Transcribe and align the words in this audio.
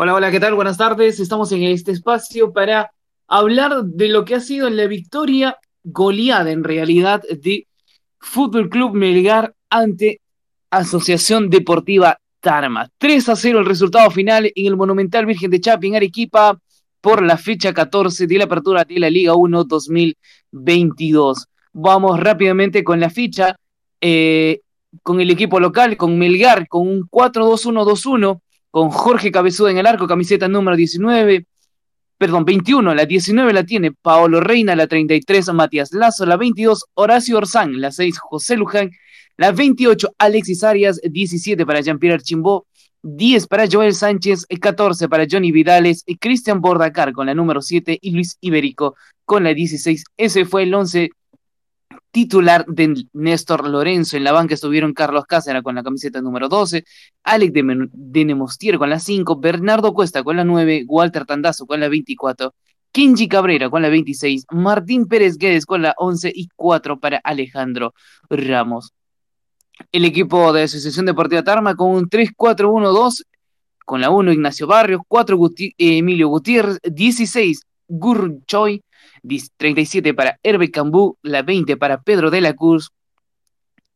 Hola, 0.00 0.14
hola, 0.14 0.30
¿qué 0.30 0.38
tal? 0.38 0.54
Buenas 0.54 0.78
tardes. 0.78 1.18
Estamos 1.18 1.50
en 1.50 1.64
este 1.64 1.90
espacio 1.90 2.52
para 2.52 2.92
hablar 3.26 3.82
de 3.82 4.08
lo 4.08 4.24
que 4.24 4.36
ha 4.36 4.40
sido 4.40 4.70
la 4.70 4.86
victoria 4.86 5.56
goleada 5.82 6.52
en 6.52 6.62
realidad 6.62 7.20
de 7.28 7.66
Fútbol 8.20 8.68
Club 8.70 8.94
Melgar 8.94 9.56
ante 9.68 10.20
Asociación 10.70 11.50
Deportiva 11.50 12.20
Tarma. 12.38 12.88
3 12.98 13.28
a 13.28 13.34
0 13.34 13.58
el 13.58 13.66
resultado 13.66 14.08
final 14.12 14.52
en 14.54 14.66
el 14.66 14.76
Monumental 14.76 15.26
Virgen 15.26 15.50
de 15.50 15.60
Chapin, 15.60 15.96
Arequipa, 15.96 16.56
por 17.00 17.20
la 17.20 17.36
fecha 17.36 17.74
14 17.74 18.28
de 18.28 18.38
la 18.38 18.44
apertura 18.44 18.84
de 18.84 19.00
la 19.00 19.10
Liga 19.10 19.34
1 19.34 19.64
2022. 19.64 21.48
Vamos 21.72 22.20
rápidamente 22.20 22.84
con 22.84 23.00
la 23.00 23.10
ficha, 23.10 23.56
eh, 24.00 24.60
con 25.02 25.20
el 25.20 25.28
equipo 25.28 25.58
local, 25.58 25.96
con 25.96 26.16
Melgar, 26.16 26.68
con 26.68 26.86
un 26.86 27.08
4-2-1-2-1 27.10 28.40
con 28.78 28.90
Jorge 28.90 29.32
Cabezuda 29.32 29.72
en 29.72 29.78
el 29.78 29.86
arco, 29.88 30.06
camiseta 30.06 30.46
número 30.46 30.76
19, 30.76 31.46
perdón, 32.16 32.44
21, 32.44 32.94
la 32.94 33.06
19 33.06 33.52
la 33.52 33.64
tiene 33.64 33.90
Paolo 33.90 34.38
Reina, 34.38 34.76
la 34.76 34.86
33 34.86 35.52
Matías 35.52 35.92
Lazo, 35.92 36.24
la 36.24 36.36
22 36.36 36.84
Horacio 36.94 37.38
Orzán, 37.38 37.80
la 37.80 37.90
6 37.90 38.16
José 38.20 38.56
Luján, 38.56 38.92
la 39.36 39.50
28 39.50 40.14
Alexis 40.18 40.62
Arias, 40.62 41.00
17 41.02 41.66
para 41.66 41.80
Jean-Pierre 41.80 42.14
Archimbó, 42.14 42.68
10 43.02 43.48
para 43.48 43.66
Joel 43.68 43.96
Sánchez, 43.96 44.46
14 44.46 45.08
para 45.08 45.26
Johnny 45.28 45.50
Vidales, 45.50 46.04
Cristian 46.20 46.60
Bordacar 46.60 47.12
con 47.12 47.26
la 47.26 47.34
número 47.34 47.60
7 47.60 47.98
y 48.00 48.12
Luis 48.12 48.38
Ibérico 48.40 48.94
con 49.24 49.42
la 49.42 49.54
16. 49.54 50.04
Ese 50.16 50.44
fue 50.44 50.62
el 50.62 50.72
11 50.72 51.10
titular 52.10 52.64
de 52.66 53.04
Néstor 53.12 53.68
Lorenzo. 53.68 54.16
En 54.16 54.24
la 54.24 54.32
banca 54.32 54.54
estuvieron 54.54 54.94
Carlos 54.94 55.24
Cáceres 55.26 55.62
con 55.62 55.74
la 55.74 55.82
camiseta 55.82 56.20
número 56.20 56.48
12, 56.48 56.84
Alex 57.24 57.52
de, 57.52 58.24
Nemostier 58.24 58.78
con 58.78 58.90
la 58.90 58.98
5, 58.98 59.36
Bernardo 59.36 59.92
Cuesta 59.92 60.22
con 60.22 60.36
la 60.36 60.44
9, 60.44 60.84
Walter 60.86 61.24
Tandazo 61.24 61.66
con 61.66 61.80
la 61.80 61.88
24, 61.88 62.54
Kinji 62.92 63.28
Cabrera 63.28 63.70
con 63.70 63.82
la 63.82 63.88
26, 63.88 64.46
Martín 64.50 65.06
Pérez 65.06 65.36
Guedes 65.36 65.66
con 65.66 65.82
la 65.82 65.94
11 65.98 66.32
y 66.34 66.48
4 66.56 66.98
para 66.98 67.18
Alejandro 67.18 67.94
Ramos. 68.30 68.92
El 69.92 70.04
equipo 70.04 70.52
de 70.52 70.62
Asociación 70.62 71.06
Deportiva 71.06 71.44
Tarma 71.44 71.76
con 71.76 71.90
un 71.90 72.08
3-4-1-2, 72.08 73.24
con 73.84 74.00
la 74.00 74.10
1 74.10 74.32
Ignacio 74.32 74.66
Barrios, 74.66 75.02
4 75.06 75.38
Emilio 75.78 76.28
Gutiérrez, 76.28 76.78
16 76.82 77.62
Gurchoy, 77.88 78.82
37 79.56 80.14
para 80.14 80.38
Herbe 80.42 80.70
Cambú, 80.70 81.16
la 81.22 81.42
20 81.42 81.76
para 81.76 82.02
Pedro 82.02 82.30
de 82.30 82.40
la 82.40 82.54
Cruz, 82.54 82.92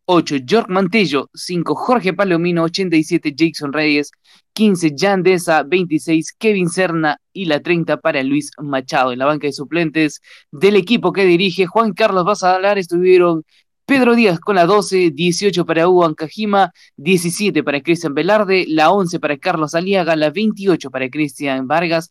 8 0.05 0.37
York 0.45 0.69
Mantello, 0.69 1.31
5 1.33 1.75
Jorge 1.75 2.13
Palomino, 2.13 2.65
87 2.65 3.35
Jason 3.37 3.73
Reyes, 3.73 4.11
15 4.53 4.95
Jan 4.99 5.23
Deza, 5.23 5.63
26 5.63 6.35
Kevin 6.39 6.69
Serna 6.69 7.19
y 7.33 7.47
la 7.47 7.61
30 7.61 7.99
para 7.99 8.23
Luis 8.23 8.51
Machado. 8.59 9.13
En 9.13 9.21
la 9.21 9.27
banca 9.27 9.47
de 9.47 9.53
suplentes 9.53 10.21
del 10.51 10.77
equipo 10.77 11.13
que 11.13 11.25
dirige 11.25 11.67
Juan 11.67 11.93
Carlos 11.93 12.25
Basalar 12.25 12.79
estuvieron 12.79 13.45
Pedro 13.85 14.15
Díaz 14.15 14.39
con 14.39 14.57
la 14.57 14.67
12, 14.67 15.11
18 15.11 15.67
para 15.67 15.89
Hugo 15.89 16.05
Ancajima, 16.05 16.73
17 16.97 17.63
para 17.63 17.81
Cristian 17.83 18.15
Velarde, 18.15 18.65
la 18.69 18.91
11 18.91 19.19
para 19.21 19.39
Carlos 19.39 19.75
Aliaga, 19.75 20.17
la 20.17 20.31
28 20.31 20.91
para 20.91 21.11
Cristian 21.11 21.67
Vargas, 21.67 22.09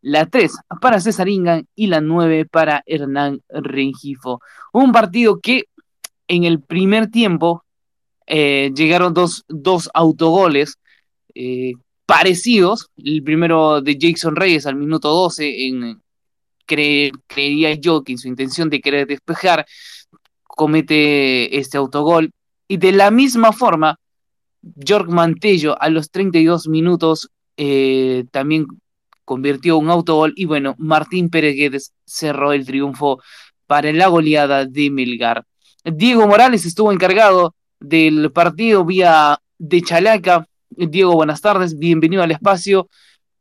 la 0.00 0.26
3 0.26 0.52
para 0.80 1.00
César 1.00 1.28
Ingan 1.28 1.66
y 1.74 1.88
la 1.88 2.00
9 2.00 2.46
para 2.46 2.82
Hernán 2.86 3.42
Rengifo. 3.48 4.40
Un 4.72 4.92
partido 4.92 5.40
que 5.40 5.64
en 6.26 6.44
el 6.44 6.60
primer 6.62 7.08
tiempo 7.10 7.64
eh, 8.26 8.70
llegaron 8.74 9.12
dos, 9.12 9.44
dos 9.48 9.90
autogoles 9.92 10.78
eh, 11.34 11.72
parecidos. 12.06 12.88
El 12.96 13.22
primero 13.22 13.82
de 13.82 13.98
Jason 14.00 14.36
Reyes 14.36 14.66
al 14.66 14.76
minuto 14.76 15.10
12, 15.10 15.66
en, 15.66 16.00
creería 16.64 17.74
yo 17.74 18.04
que 18.04 18.12
en 18.12 18.18
su 18.18 18.28
intención 18.28 18.70
de 18.70 18.80
querer 18.80 19.06
despejar 19.06 19.66
comete 20.60 21.58
este 21.58 21.78
autogol. 21.78 22.32
Y 22.68 22.76
de 22.76 22.92
la 22.92 23.10
misma 23.10 23.50
forma, 23.50 23.98
George 24.78 25.10
Mantello 25.10 25.80
a 25.80 25.88
los 25.88 26.10
32 26.10 26.68
minutos 26.68 27.30
eh, 27.56 28.26
también 28.30 28.66
convirtió 29.24 29.78
un 29.78 29.88
autogol. 29.88 30.34
Y 30.36 30.44
bueno, 30.44 30.74
Martín 30.76 31.30
Pérez 31.30 31.92
cerró 32.04 32.52
el 32.52 32.66
triunfo 32.66 33.22
para 33.66 33.90
la 33.90 34.08
goleada 34.08 34.66
de 34.66 34.90
Melgar. 34.90 35.44
Diego 35.82 36.26
Morales 36.26 36.66
estuvo 36.66 36.92
encargado 36.92 37.54
del 37.80 38.30
partido 38.30 38.84
vía 38.84 39.38
de 39.56 39.80
Chalaca. 39.80 40.46
Diego, 40.68 41.14
buenas 41.14 41.40
tardes, 41.40 41.78
bienvenido 41.78 42.22
al 42.22 42.32
espacio. 42.32 42.86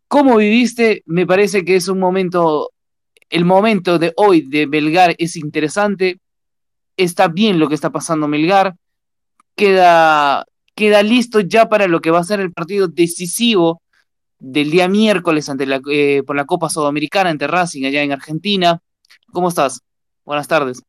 ¿Cómo 0.08 0.38
viviste? 0.38 1.04
Me 1.06 1.28
parece 1.28 1.66
que 1.66 1.76
es 1.76 1.90
un 1.90 2.00
momento, 2.00 2.72
el 3.30 3.44
momento 3.44 4.00
de 4.00 4.14
hoy 4.16 4.40
de 4.40 4.68
Melgar 4.68 5.16
es 5.18 5.36
interesante 5.36 6.18
está 7.04 7.28
bien 7.28 7.60
lo 7.60 7.68
que 7.68 7.76
está 7.76 7.92
pasando 7.92 8.28
Melgar, 8.28 8.76
queda, 9.56 10.46
queda 10.76 11.04
listo 11.04 11.40
ya 11.40 11.70
para 11.70 11.88
lo 11.88 12.02
que 12.02 12.12
va 12.12 12.20
a 12.20 12.24
ser 12.24 12.40
el 12.40 12.52
partido 12.52 12.88
decisivo 12.88 13.82
del 14.40 14.72
día 14.72 14.88
miércoles 14.88 15.50
ante 15.50 15.66
la, 15.66 15.82
eh, 15.92 16.24
por 16.26 16.36
la 16.36 16.46
Copa 16.46 16.70
Sudamericana 16.70 17.30
ante 17.30 17.48
Racing 17.48 17.86
allá 17.86 18.04
en 18.04 18.12
Argentina. 18.12 18.80
¿Cómo 19.32 19.50
estás? 19.50 19.82
Buenas 20.26 20.48
tardes. 20.48 20.82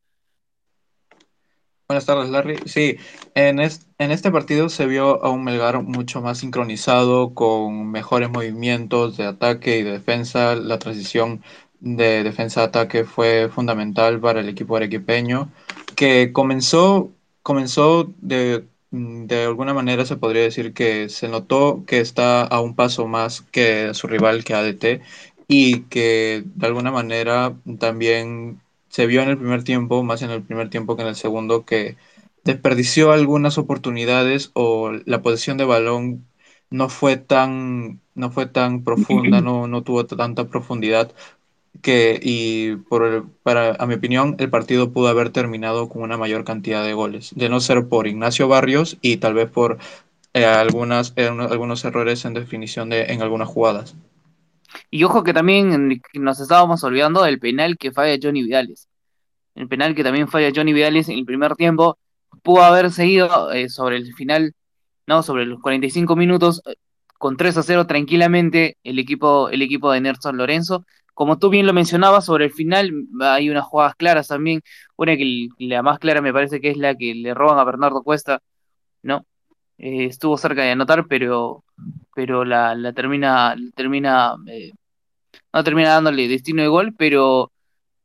Buenas 1.87 2.05
tardes, 2.05 2.29
Larry. 2.29 2.57
Sí, 2.65 2.95
en, 3.35 3.59
en 3.59 4.11
este 4.11 4.31
partido 4.31 4.69
se 4.69 4.85
vio 4.85 5.21
a 5.25 5.29
un 5.29 5.43
Melgar 5.43 5.83
mucho 5.83 6.21
más 6.21 6.37
sincronizado, 6.37 7.33
con 7.33 7.91
mejores 7.91 8.29
movimientos 8.29 9.17
de 9.17 9.25
ataque 9.25 9.79
y 9.79 9.83
de 9.83 9.91
defensa. 9.91 10.55
La 10.55 10.79
transición 10.79 11.43
de 11.81 12.23
defensa-ataque 12.23 13.03
fue 13.05 13.49
fundamental 13.49 14.19
para 14.21 14.39
el 14.41 14.49
equipo 14.49 14.77
arequipeño 14.77 15.51
que 15.95 16.31
comenzó, 16.33 17.11
comenzó 17.43 18.13
de, 18.19 18.65
de 18.91 19.43
alguna 19.45 19.73
manera 19.73 20.05
se 20.05 20.17
podría 20.17 20.43
decir 20.43 20.73
que 20.73 21.09
se 21.09 21.27
notó 21.27 21.83
que 21.87 21.99
está 21.99 22.43
a 22.43 22.61
un 22.61 22.75
paso 22.75 23.07
más 23.07 23.41
que 23.41 23.93
su 23.93 24.07
rival 24.07 24.43
que 24.43 24.53
ADT 24.53 25.01
y 25.47 25.81
que 25.83 26.43
de 26.45 26.67
alguna 26.67 26.91
manera 26.91 27.55
también 27.79 28.61
se 28.89 29.05
vio 29.07 29.21
en 29.21 29.29
el 29.29 29.37
primer 29.37 29.63
tiempo, 29.63 30.03
más 30.03 30.21
en 30.21 30.31
el 30.31 30.43
primer 30.43 30.69
tiempo 30.69 30.95
que 30.95 31.01
en 31.03 31.09
el 31.09 31.15
segundo, 31.15 31.65
que 31.65 31.97
desperdició 32.43 33.11
algunas 33.11 33.57
oportunidades 33.57 34.51
o 34.53 34.91
la 35.05 35.21
posición 35.21 35.57
de 35.57 35.65
balón 35.65 36.25
no 36.69 36.89
fue 36.89 37.17
tan, 37.17 38.01
no 38.15 38.31
fue 38.31 38.45
tan 38.47 38.83
profunda, 38.83 39.41
no, 39.41 39.67
no 39.67 39.83
tuvo 39.83 40.05
tanta 40.05 40.47
profundidad 40.49 41.13
que, 41.81 42.19
y 42.21 42.75
por 42.75 43.29
para, 43.43 43.75
a 43.75 43.85
mi 43.85 43.95
opinión, 43.95 44.35
el 44.39 44.49
partido 44.49 44.91
pudo 44.91 45.07
haber 45.07 45.29
terminado 45.29 45.89
con 45.89 46.01
una 46.01 46.17
mayor 46.17 46.43
cantidad 46.43 46.83
de 46.83 46.93
goles, 46.93 47.31
de 47.35 47.49
no 47.49 47.59
ser 47.59 47.87
por 47.87 48.07
Ignacio 48.07 48.47
Barrios 48.47 48.97
y 49.01 49.17
tal 49.17 49.33
vez 49.33 49.49
por 49.49 49.77
eh, 50.33 50.45
algunas, 50.45 51.13
eh, 51.15 51.27
algunos 51.27 51.83
errores 51.85 52.25
en 52.25 52.33
definición 52.33 52.89
de, 52.89 53.03
en 53.03 53.21
algunas 53.21 53.47
jugadas. 53.47 53.95
Y 54.89 55.03
ojo 55.03 55.23
que 55.23 55.33
también 55.33 56.01
nos 56.13 56.39
estábamos 56.39 56.83
olvidando 56.83 57.23
del 57.23 57.39
penal 57.39 57.77
que 57.77 57.91
falla 57.91 58.19
Johnny 58.21 58.43
Vidales. 58.43 58.87
El 59.55 59.67
penal 59.67 59.95
que 59.95 60.03
también 60.03 60.27
falla 60.27 60.51
Johnny 60.55 60.73
Vidales 60.73 61.09
en 61.09 61.17
el 61.17 61.25
primer 61.25 61.55
tiempo 61.55 61.97
pudo 62.41 62.63
haber 62.63 62.91
seguido 62.91 63.51
eh, 63.51 63.69
sobre 63.69 63.97
el 63.97 64.13
final, 64.13 64.53
no, 65.07 65.23
sobre 65.23 65.45
los 65.45 65.59
45 65.59 66.15
minutos 66.15 66.61
con 67.17 67.37
3 67.37 67.57
a 67.57 67.63
0 67.63 67.85
tranquilamente 67.85 68.77
el 68.83 68.97
equipo, 68.97 69.49
el 69.49 69.61
equipo 69.61 69.91
de 69.91 70.01
Nelson 70.01 70.37
Lorenzo 70.37 70.85
como 71.13 71.37
tú 71.37 71.49
bien 71.49 71.67
lo 71.67 71.73
mencionabas, 71.73 72.25
sobre 72.25 72.45
el 72.45 72.51
final 72.51 72.91
hay 73.21 73.49
unas 73.49 73.65
jugadas 73.65 73.95
claras 73.95 74.27
también. 74.27 74.61
Una 74.95 75.17
que 75.17 75.49
la 75.59 75.83
más 75.83 75.99
clara 75.99 76.21
me 76.21 76.33
parece 76.33 76.61
que 76.61 76.71
es 76.71 76.77
la 76.77 76.95
que 76.95 77.15
le 77.15 77.33
roban 77.33 77.59
a 77.59 77.63
Bernardo 77.63 78.03
Cuesta, 78.03 78.41
¿no? 79.03 79.25
Eh, 79.77 80.05
estuvo 80.05 80.37
cerca 80.37 80.63
de 80.63 80.71
anotar, 80.71 81.07
pero, 81.07 81.63
pero 82.15 82.45
la, 82.45 82.93
termina, 82.93 83.55
termina, 83.75 84.35
eh, 84.47 84.71
no 85.53 85.63
termina 85.63 85.89
dándole 85.89 86.27
destino 86.27 86.61
de 86.61 86.67
gol, 86.69 86.93
pero, 86.97 87.51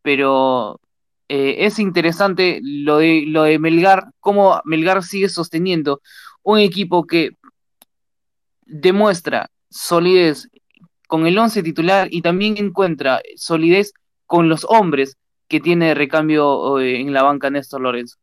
pero 0.02 0.80
eh, 1.28 1.66
es 1.66 1.78
interesante 1.78 2.60
lo 2.62 2.98
de, 2.98 3.24
lo 3.26 3.42
de 3.44 3.58
Melgar, 3.58 4.10
cómo 4.20 4.60
Melgar 4.64 5.02
sigue 5.02 5.28
sosteniendo 5.28 6.00
un 6.42 6.58
equipo 6.60 7.06
que 7.06 7.32
demuestra 8.66 9.50
solidez 9.68 10.48
con 11.06 11.26
el 11.26 11.38
11 11.38 11.62
titular 11.62 12.08
y 12.10 12.22
también 12.22 12.56
encuentra 12.58 13.20
solidez 13.36 13.92
con 14.26 14.48
los 14.48 14.66
hombres 14.68 15.16
que 15.48 15.60
tiene 15.60 15.94
recambio 15.94 16.78
eh, 16.78 17.00
en 17.00 17.12
la 17.12 17.22
banca 17.22 17.50
Néstor 17.50 17.80
Lorenzo. 17.80 18.16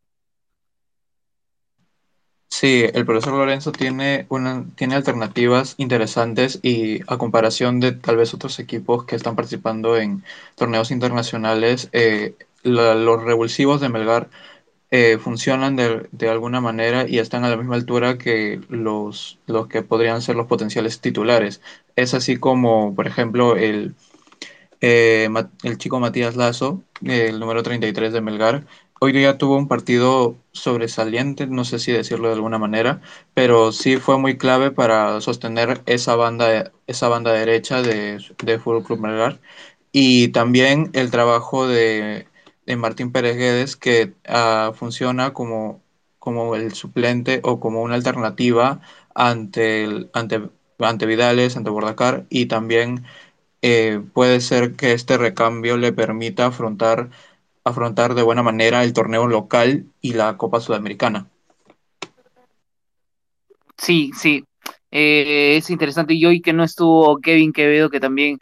Sí, 2.49 2.85
el 2.93 3.05
profesor 3.05 3.33
Lorenzo 3.33 3.71
tiene, 3.71 4.27
una, 4.29 4.63
tiene 4.75 4.93
alternativas 4.93 5.73
interesantes 5.77 6.59
y 6.61 7.01
a 7.11 7.17
comparación 7.17 7.79
de 7.79 7.93
tal 7.93 8.17
vez 8.17 8.33
otros 8.35 8.59
equipos 8.59 9.05
que 9.05 9.15
están 9.15 9.35
participando 9.35 9.97
en 9.97 10.23
torneos 10.55 10.91
internacionales, 10.91 11.89
eh, 11.93 12.35
los 12.61 13.23
revulsivos 13.23 13.81
de 13.81 13.89
Melgar 13.89 14.29
eh, 14.95 15.17
funcionan 15.17 15.75
de, 15.75 16.07
de, 16.11 16.29
alguna 16.29 16.61
manera 16.61 17.07
y 17.09 17.17
están 17.17 17.43
a 17.43 17.49
la 17.49 17.57
misma 17.57 17.73
altura 17.73 18.19
que 18.19 18.61
los, 18.69 19.39
los 19.47 19.67
que 19.67 19.81
podrían 19.81 20.21
ser 20.21 20.35
los 20.35 20.45
potenciales 20.45 21.01
titulares. 21.01 21.61
Es 21.95 22.13
así 22.13 22.37
como, 22.37 22.93
por 22.93 23.07
ejemplo, 23.07 23.55
el, 23.57 23.95
eh, 24.81 25.29
el 25.63 25.77
chico 25.79 25.99
Matías 25.99 26.35
Lazo, 26.35 26.83
el 27.03 27.39
número 27.39 27.63
33 27.63 28.13
de 28.13 28.21
Melgar, 28.21 28.67
hoy 29.01 29.13
día 29.13 29.39
tuvo 29.39 29.57
un 29.57 29.67
partido 29.67 30.37
sobresaliente, 30.51 31.47
no 31.47 31.65
sé 31.65 31.79
si 31.79 31.91
decirlo 31.91 32.27
de 32.27 32.35
alguna 32.35 32.59
manera, 32.59 33.01
pero 33.33 33.71
sí 33.71 33.97
fue 33.97 34.19
muy 34.19 34.37
clave 34.37 34.69
para 34.69 35.21
sostener 35.21 35.81
esa 35.87 36.15
banda, 36.15 36.71
esa 36.85 37.07
banda 37.07 37.33
derecha 37.33 37.81
de, 37.81 38.23
de 38.43 38.59
Fútbol 38.59 38.83
Club 38.83 38.99
Melgar. 38.99 39.39
Y 39.91 40.29
también 40.29 40.91
el 40.93 41.09
trabajo 41.11 41.67
de 41.67 42.27
de 42.65 42.75
Martín 42.75 43.11
Pérez 43.11 43.37
Guedes 43.37 43.75
que 43.75 44.13
uh, 44.29 44.73
funciona 44.73 45.33
como, 45.33 45.81
como 46.19 46.55
el 46.55 46.73
suplente 46.73 47.41
o 47.43 47.59
como 47.59 47.81
una 47.81 47.95
alternativa 47.95 48.81
ante, 49.13 50.09
ante, 50.13 50.41
ante 50.79 51.05
Vidales, 51.05 51.57
ante 51.57 51.69
Bordacar 51.69 52.25
y 52.29 52.47
también 52.47 53.03
eh, 53.61 54.01
puede 54.13 54.41
ser 54.41 54.75
que 54.75 54.93
este 54.93 55.17
recambio 55.17 55.77
le 55.77 55.93
permita 55.93 56.47
afrontar, 56.47 57.09
afrontar 57.63 58.13
de 58.13 58.21
buena 58.21 58.43
manera 58.43 58.83
el 58.83 58.93
torneo 58.93 59.27
local 59.27 59.85
y 60.01 60.13
la 60.13 60.37
Copa 60.37 60.59
Sudamericana. 60.59 61.27
Sí, 63.77 64.11
sí, 64.17 64.43
eh, 64.91 65.57
es 65.57 65.69
interesante. 65.69 66.13
Y 66.13 66.25
hoy 66.25 66.41
que 66.41 66.53
no 66.53 66.63
estuvo 66.63 67.19
Kevin 67.19 67.53
Quevedo, 67.53 67.89
que 67.89 67.99
también 67.99 68.39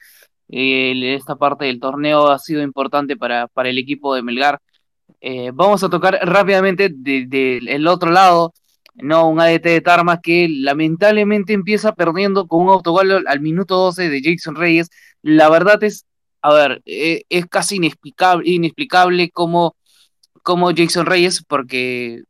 eh, 0.51 1.15
esta 1.15 1.35
parte 1.35 1.65
del 1.65 1.79
torneo 1.79 2.29
ha 2.29 2.39
sido 2.39 2.61
importante 2.61 3.15
para, 3.17 3.47
para 3.47 3.69
el 3.69 3.77
equipo 3.77 4.13
de 4.13 4.21
Melgar. 4.21 4.59
Eh, 5.21 5.51
vamos 5.53 5.83
a 5.83 5.89
tocar 5.89 6.19
rápidamente 6.23 6.89
del 6.89 7.29
de, 7.29 7.87
otro 7.87 8.11
lado, 8.11 8.53
no 8.95 9.29
un 9.29 9.39
ADT 9.39 9.63
de 9.63 9.81
Tarmas 9.81 10.19
que 10.21 10.47
lamentablemente 10.49 11.53
empieza 11.53 11.93
perdiendo 11.93 12.47
con 12.47 12.63
un 12.63 12.69
autogol 12.69 13.25
al 13.27 13.39
minuto 13.39 13.75
12 13.77 14.09
de 14.09 14.21
Jason 14.23 14.55
Reyes. 14.55 14.89
La 15.21 15.49
verdad 15.49 15.83
es, 15.83 16.05
a 16.41 16.53
ver, 16.53 16.81
eh, 16.85 17.23
es 17.29 17.45
casi 17.47 17.77
inexplicable, 17.77 18.49
inexplicable 18.49 19.29
cómo, 19.31 19.75
cómo 20.43 20.71
Jason 20.75 21.05
Reyes, 21.05 21.43
porque, 21.47 22.23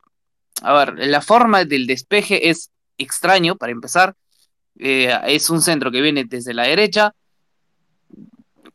a 0.62 0.74
ver, 0.74 1.08
la 1.08 1.22
forma 1.22 1.66
del 1.66 1.88
despeje 1.88 2.50
es 2.50 2.72
extraño 2.98 3.56
para 3.56 3.72
empezar. 3.72 4.16
Eh, 4.80 5.14
es 5.28 5.50
un 5.50 5.62
centro 5.62 5.92
que 5.92 6.02
viene 6.02 6.26
desde 6.26 6.54
la 6.54 6.64
derecha, 6.64 7.14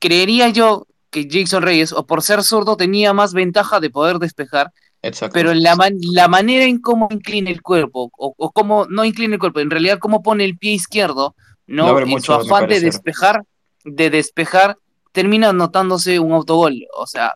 creería 0.06 0.48
yo 0.50 0.86
que 1.10 1.28
Jason 1.30 1.62
Reyes, 1.62 1.92
o 1.92 2.06
por 2.06 2.22
ser 2.22 2.42
zurdo, 2.42 2.76
tenía 2.76 3.12
más 3.12 3.32
ventaja 3.32 3.80
de 3.80 3.90
poder 3.90 4.18
despejar. 4.18 4.72
Exacto. 5.02 5.34
Pero 5.34 5.52
la, 5.54 5.74
man, 5.76 5.94
la 6.12 6.28
manera 6.28 6.64
en 6.64 6.80
cómo 6.80 7.08
inclina 7.10 7.50
el 7.50 7.62
cuerpo, 7.62 8.10
o, 8.16 8.34
o, 8.36 8.52
cómo 8.52 8.86
no 8.86 9.04
inclina 9.04 9.34
el 9.34 9.40
cuerpo, 9.40 9.60
en 9.60 9.70
realidad 9.70 9.98
cómo 9.98 10.22
pone 10.22 10.44
el 10.44 10.56
pie 10.58 10.72
izquierdo, 10.72 11.34
¿no? 11.66 11.98
En 11.98 12.20
su 12.20 12.32
afán 12.32 12.68
de 12.68 12.80
despejar, 12.80 13.42
de 13.84 14.10
despejar, 14.10 14.78
termina 15.12 15.50
anotándose 15.50 16.18
un 16.18 16.32
autogol. 16.32 16.86
O 16.96 17.06
sea, 17.06 17.34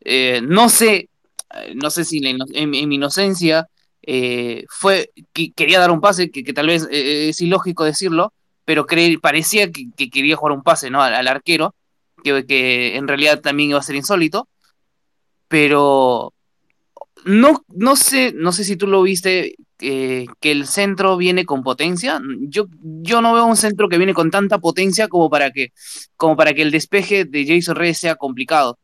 eh, 0.00 0.40
no 0.42 0.68
sé, 0.68 1.08
no 1.74 1.90
sé 1.90 2.04
si 2.04 2.18
en, 2.18 2.38
en, 2.52 2.74
en 2.74 2.88
mi 2.88 2.94
inocencia 2.96 3.68
eh, 4.02 4.64
fue 4.68 5.10
que 5.32 5.52
quería 5.52 5.80
dar 5.80 5.90
un 5.90 6.00
pase, 6.00 6.30
que, 6.30 6.42
que 6.42 6.52
tal 6.52 6.68
vez 6.68 6.88
eh, 6.90 7.28
es 7.28 7.40
ilógico 7.40 7.84
decirlo, 7.84 8.32
pero 8.64 8.86
parecía 9.20 9.70
que, 9.70 9.86
que, 9.96 10.10
quería 10.10 10.36
jugar 10.36 10.56
un 10.56 10.62
pase 10.62 10.90
¿no? 10.90 11.02
al, 11.02 11.14
al 11.14 11.28
arquero, 11.28 11.74
que, 12.22 12.46
que, 12.46 12.96
en 12.96 13.08
realidad 13.08 13.40
también 13.40 13.70
iba 13.70 13.78
a 13.78 13.82
ser 13.82 13.96
insólito, 13.96 14.48
pero 15.48 16.32
no, 17.24 17.64
no 17.68 17.96
sé, 17.96 18.32
no 18.34 18.52
sé 18.52 18.64
si 18.64 18.76
tú 18.76 18.86
lo 18.86 19.02
viste, 19.02 19.56
que 19.78 20.26
el 20.42 20.66
centro 20.66 21.16
viene 21.16 21.44
con 21.44 21.62
potencia. 21.62 22.20
Yo, 22.40 22.66
yo 22.80 23.20
no 23.20 23.32
veo 23.32 23.44
un 23.44 23.56
centro 23.56 23.88
que 23.88 23.98
viene 23.98 24.14
con 24.14 24.30
tanta 24.30 24.58
potencia 24.58 25.08
como 25.08 25.30
para 25.30 25.50
que, 25.52 25.72
como 26.16 26.36
para 26.36 26.52
que 26.52 26.62
el 26.62 26.70
despeje 26.70 27.24
de 27.24 27.46
Jason 27.46 27.76
Reyes 27.76 27.98
sea 27.98 28.16
complicado. 28.16 28.78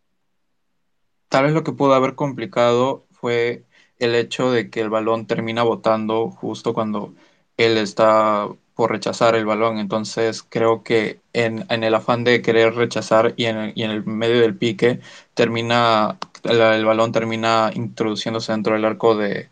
Tal 1.28 1.44
vez 1.44 1.52
lo 1.52 1.64
que 1.64 1.72
pudo 1.72 1.94
haber 1.94 2.14
complicado 2.14 3.06
fue 3.10 3.64
el 3.98 4.14
hecho 4.14 4.52
de 4.52 4.70
que 4.70 4.80
el 4.80 4.90
balón 4.90 5.26
termina 5.26 5.62
botando 5.62 6.30
justo 6.30 6.74
cuando 6.74 7.14
él 7.56 7.76
está 7.76 8.48
por 8.74 8.90
rechazar 8.92 9.34
el 9.36 9.46
balón. 9.46 9.78
Entonces 9.78 10.42
creo 10.42 10.82
que 10.82 11.20
en, 11.32 11.66
en 11.70 11.84
el 11.84 11.94
afán 11.94 12.24
de 12.24 12.42
querer 12.42 12.74
rechazar 12.74 13.34
y 13.36 13.46
en, 13.46 13.72
y 13.74 13.82
en, 13.84 13.90
el, 13.90 14.04
medio 14.06 14.40
del 14.40 14.56
pique, 14.56 15.00
termina, 15.34 16.18
el, 16.44 16.84
balón 16.84 17.12
termina 17.12 17.70
introduciéndose 17.74 18.52
dentro 18.52 18.74
del 18.74 18.84
arco 18.84 19.16
de, 19.16 19.50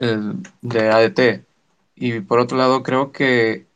el, 0.00 0.42
de 0.62 0.90
ADT. 0.90 1.46
Y 1.96 2.20
por 2.20 2.40
otro 2.40 2.58
lado, 2.58 2.82
creo 2.82 3.12
que 3.12 3.66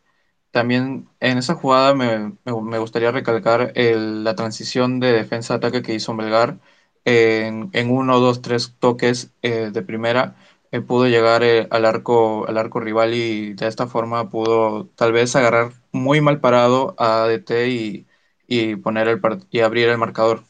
también 0.50 1.08
en 1.20 1.38
esa 1.38 1.54
jugada 1.54 1.94
me, 1.94 2.34
me, 2.44 2.78
gustaría 2.78 3.12
recalcar 3.12 3.72
la 3.76 4.34
transición 4.34 5.00
de 5.00 5.12
defensa-ataque 5.12 5.82
que 5.82 5.94
hizo 5.94 6.14
Melgar 6.14 6.58
en, 7.04 7.70
en 7.72 7.90
uno, 7.90 8.20
dos, 8.20 8.42
tres 8.42 8.76
toques 8.78 9.32
eh, 9.42 9.70
de 9.72 9.82
primera 9.82 10.36
eh, 10.72 10.80
pudo 10.80 11.06
llegar 11.08 11.42
eh, 11.42 11.66
al, 11.70 11.84
arco, 11.84 12.46
al 12.48 12.58
arco 12.58 12.80
rival 12.80 13.14
y 13.14 13.54
de 13.54 13.66
esta 13.66 13.86
forma 13.86 14.30
pudo 14.30 14.86
tal 14.96 15.12
vez 15.12 15.34
agarrar 15.36 15.72
muy 15.92 16.20
mal 16.20 16.40
parado 16.40 16.94
a 16.98 17.24
ADT 17.24 17.68
y, 17.68 18.06
y 18.46 18.76
poner 18.76 19.08
el 19.08 19.20
y 19.50 19.60
abrir 19.60 19.88
el 19.88 19.98
marcador. 19.98 20.44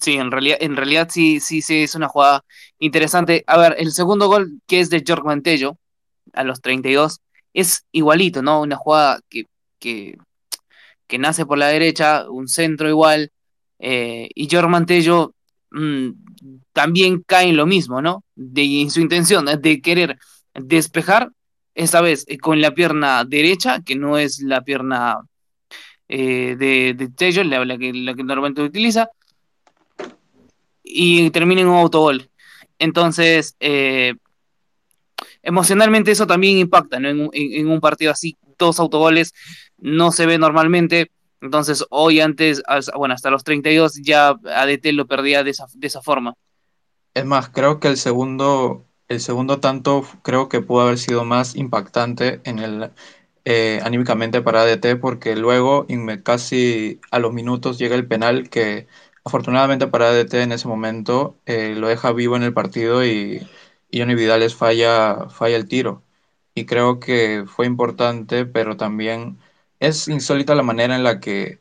Sí, 0.00 0.14
en 0.14 0.30
realidad, 0.30 0.58
en 0.60 0.76
realidad 0.76 1.08
sí, 1.10 1.40
sí, 1.40 1.62
sí, 1.62 1.82
es 1.84 1.94
una 1.94 2.08
jugada 2.08 2.44
interesante. 2.78 3.44
A 3.46 3.58
ver, 3.58 3.76
el 3.78 3.92
segundo 3.92 4.28
gol 4.28 4.60
que 4.66 4.80
es 4.80 4.90
de 4.90 5.02
George 5.06 5.24
Mantello 5.24 5.76
a 6.32 6.44
los 6.44 6.60
32 6.60 7.20
es 7.52 7.84
igualito, 7.92 8.42
¿no? 8.42 8.60
Una 8.60 8.76
jugada 8.76 9.20
que, 9.28 9.44
que, 9.78 10.16
que 11.06 11.18
nace 11.18 11.46
por 11.46 11.58
la 11.58 11.68
derecha, 11.68 12.28
un 12.30 12.48
centro 12.48 12.88
igual, 12.88 13.30
eh, 13.78 14.28
y 14.34 14.48
George 14.48 14.68
Mantello 14.68 15.34
mmm, 15.74 16.10
también 16.72 17.22
cae 17.26 17.48
en 17.50 17.56
lo 17.56 17.66
mismo, 17.66 18.00
¿no? 18.00 18.24
De 18.34 18.80
en 18.80 18.90
su 18.90 19.00
intención 19.00 19.44
de 19.44 19.80
querer 19.80 20.18
despejar, 20.54 21.30
esta 21.74 22.00
vez 22.00 22.24
eh, 22.28 22.38
con 22.38 22.60
la 22.60 22.72
pierna 22.72 23.24
derecha, 23.24 23.82
que 23.84 23.96
no 23.96 24.16
es 24.16 24.40
la 24.40 24.62
pierna 24.62 25.18
eh, 26.08 26.56
de, 26.56 26.94
de 26.94 27.08
Tello, 27.08 27.42
la, 27.44 27.76
que, 27.76 27.92
normalmente 27.92 28.62
utiliza, 28.62 29.10
y 30.82 31.30
termina 31.30 31.62
en 31.62 31.68
un 31.68 31.76
autogol. 31.76 32.28
Entonces, 32.78 33.56
eh, 33.58 34.14
emocionalmente 35.42 36.12
eso 36.12 36.26
también 36.26 36.58
impacta, 36.58 37.00
¿no? 37.00 37.08
En, 37.08 37.20
en, 37.20 37.30
en, 37.32 37.68
un 37.68 37.80
partido 37.80 38.12
así, 38.12 38.36
dos 38.58 38.78
autogoles 38.78 39.34
no 39.78 40.12
se 40.12 40.26
ve 40.26 40.38
normalmente. 40.38 41.10
Entonces, 41.44 41.84
hoy 41.90 42.20
antes, 42.20 42.62
bueno, 42.96 43.14
hasta 43.14 43.30
los 43.30 43.44
32 43.44 44.00
ya 44.02 44.30
ADT 44.30 44.92
lo 44.92 45.06
perdía 45.06 45.44
de 45.44 45.50
esa, 45.50 45.66
de 45.74 45.86
esa 45.86 46.02
forma. 46.02 46.34
Es 47.14 47.24
más, 47.24 47.48
creo 47.50 47.78
que 47.80 47.88
el 47.88 47.96
segundo, 47.96 48.86
el 49.08 49.20
segundo 49.20 49.60
tanto 49.60 50.04
creo 50.22 50.48
que 50.48 50.60
pudo 50.60 50.82
haber 50.82 50.98
sido 50.98 51.24
más 51.24 51.54
impactante 51.56 52.40
en 52.44 52.58
el, 52.58 52.90
eh, 53.44 53.80
anímicamente 53.84 54.42
para 54.42 54.62
ADT 54.62 54.96
porque 54.96 55.36
luego 55.36 55.86
casi 56.24 57.00
a 57.12 57.18
los 57.20 57.32
minutos 57.32 57.78
llega 57.78 57.94
el 57.94 58.08
penal 58.08 58.48
que 58.50 58.88
afortunadamente 59.24 59.86
para 59.86 60.08
ADT 60.10 60.42
en 60.42 60.52
ese 60.52 60.66
momento 60.68 61.38
eh, 61.46 61.74
lo 61.76 61.88
deja 61.88 62.12
vivo 62.12 62.36
en 62.36 62.42
el 62.42 62.52
partido 62.54 63.04
y, 63.04 63.46
y 63.90 64.00
Johnny 64.00 64.14
Vidales 64.16 64.54
falla, 64.56 65.28
falla 65.30 65.56
el 65.56 65.68
tiro. 65.68 66.02
Y 66.54 66.66
creo 66.66 67.00
que 67.00 67.44
fue 67.46 67.66
importante, 67.66 68.44
pero 68.46 68.76
también 68.76 69.38
es 69.86 70.08
insólita 70.08 70.54
la 70.54 70.62
manera 70.62 70.96
en 70.96 71.04
la 71.04 71.20
que, 71.20 71.58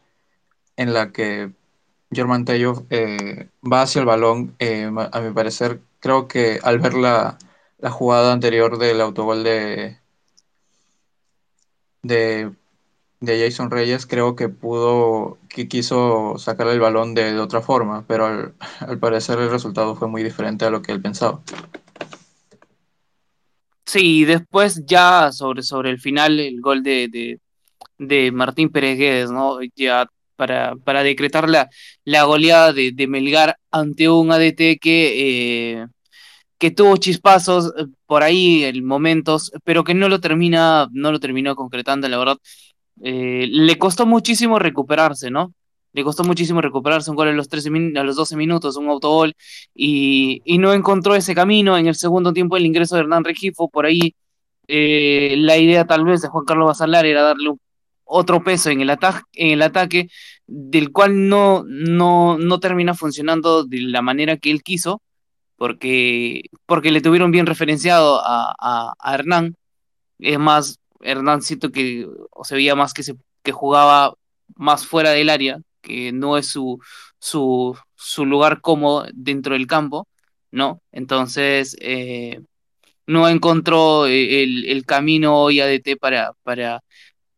en 0.77 0.93
la 0.93 1.11
que 1.11 1.51
eh, 2.89 3.49
va 3.71 3.81
hacia 3.81 3.99
el 3.99 4.05
balón. 4.05 4.55
Eh, 4.59 4.89
a 5.11 5.21
mi 5.21 5.33
parecer, 5.33 5.81
creo 5.99 6.27
que 6.27 6.59
al 6.63 6.79
ver 6.79 6.93
la, 6.93 7.37
la 7.79 7.91
jugada 7.91 8.33
anterior 8.33 8.77
del 8.77 9.01
autogol 9.01 9.43
de, 9.43 9.97
de, 12.01 12.51
de, 13.19 13.45
Jason 13.45 13.71
Reyes, 13.71 14.05
creo 14.05 14.35
que 14.35 14.49
pudo, 14.49 15.37
que 15.49 15.67
quiso 15.67 16.37
sacar 16.37 16.67
el 16.67 16.79
balón 16.79 17.13
de, 17.15 17.33
de 17.33 17.39
otra 17.39 17.61
forma, 17.61 18.05
pero 18.07 18.25
al, 18.25 18.53
al, 18.79 18.99
parecer 18.99 19.39
el 19.39 19.49
resultado 19.49 19.95
fue 19.95 20.07
muy 20.07 20.23
diferente 20.23 20.65
a 20.65 20.69
lo 20.69 20.81
que 20.81 20.91
él 20.91 21.01
pensaba. 21.01 21.41
Sí, 23.85 24.25
después 24.25 24.85
ya 24.85 25.31
sobre, 25.31 25.61
sobre 25.61 25.89
el 25.91 25.99
final, 25.99 26.39
el 26.39 26.61
gol 26.61 26.83
de, 26.83 27.39
de, 28.07 28.31
Martín 28.31 28.69
Pérez 28.69 28.97
Guedes, 28.97 29.31
¿no? 29.31 29.59
Ya 29.75 30.07
para, 30.35 30.75
para 30.75 31.03
decretar 31.03 31.49
la, 31.49 31.69
la 32.05 32.23
goleada 32.23 32.73
de, 32.73 32.91
de, 32.91 33.07
Melgar 33.07 33.57
ante 33.71 34.09
un 34.09 34.31
ADT 34.31 34.79
que, 34.81 35.79
eh, 35.81 35.87
que 36.57 36.71
tuvo 36.71 36.97
chispazos 36.97 37.73
eh, 37.77 37.85
por 38.05 38.23
ahí 38.23 38.63
en 38.63 38.85
momentos, 38.85 39.51
pero 39.63 39.83
que 39.83 39.93
no 39.93 40.09
lo 40.09 40.19
termina, 40.19 40.87
no 40.91 41.11
lo 41.11 41.19
terminó 41.19 41.55
concretando, 41.55 42.07
la 42.09 42.17
verdad. 42.17 42.37
Eh, 43.01 43.47
le 43.49 43.77
costó 43.77 44.05
muchísimo 44.05 44.59
recuperarse, 44.59 45.31
¿no? 45.31 45.53
le 45.95 46.03
costó 46.03 46.23
muchísimo 46.23 46.59
recuperarse 46.59 47.11
un 47.11 47.15
gol 47.15 47.27
a 47.27 47.33
los, 47.33 47.49
13 47.49 47.69
a 47.97 48.03
los 48.03 48.15
12 48.15 48.35
minutos, 48.35 48.77
un 48.77 48.89
autogol, 48.89 49.35
y, 49.75 50.41
y, 50.43 50.57
no 50.57 50.73
encontró 50.73 51.13
ese 51.15 51.35
camino. 51.35 51.77
En 51.77 51.85
el 51.87 51.95
segundo 51.95 52.33
tiempo, 52.33 52.57
el 52.57 52.65
ingreso 52.65 52.95
de 52.95 53.01
Hernán 53.01 53.23
Regifo, 53.23 53.69
por 53.69 53.85
ahí 53.85 54.15
la 54.67 55.57
idea 55.57 55.85
tal 55.85 56.05
vez 56.05 56.21
de 56.21 56.29
Juan 56.29 56.45
Carlos 56.45 56.67
Basalar 56.67 57.05
era 57.05 57.21
darle 57.21 57.49
otro 58.05 58.43
peso 58.43 58.69
en 58.69 58.81
el, 58.81 58.89
en 58.89 59.51
el 59.51 59.61
ataque, 59.61 60.09
del 60.47 60.91
cual 60.91 61.29
no, 61.29 61.65
termina 62.61 62.93
funcionando 62.93 63.63
de 63.63 63.81
la 63.81 64.01
manera 64.01 64.37
que 64.37 64.51
él 64.51 64.63
quiso, 64.63 65.01
porque, 65.57 66.43
porque 66.65 66.91
le 66.91 67.01
tuvieron 67.01 67.31
bien 67.31 67.45
referenciado 67.45 68.21
a, 68.23 68.93
Hernán. 69.05 69.55
Es 70.19 70.39
más, 70.39 70.79
Hernán 71.01 71.41
siento 71.41 71.71
que 71.71 72.07
se 72.43 72.55
veía 72.55 72.75
más 72.75 72.93
que, 72.93 73.51
jugaba 73.51 74.13
más 74.55 74.85
fuera 74.85 75.11
del 75.11 75.29
área, 75.29 75.59
que 75.81 76.11
no 76.11 76.37
es 76.37 76.47
su, 76.47 76.79
su, 77.19 77.77
su 77.95 78.25
lugar 78.25 78.61
cómodo 78.61 79.05
dentro 79.13 79.53
del 79.53 79.67
campo, 79.67 80.07
¿no? 80.51 80.81
Entonces, 80.91 81.75
eh, 81.81 82.41
no 83.07 83.27
encontró 83.27 84.05
eh, 84.07 84.43
el, 84.43 84.65
el, 84.65 84.85
camino 84.85 85.37
hoy 85.37 85.59
ADT 85.59 85.97
para, 85.99 86.33
para, 86.43 86.81